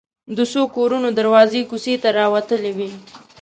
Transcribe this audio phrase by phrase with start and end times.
[0.37, 2.89] د څو کورونو دروازې کوڅې ته راوتلې وې.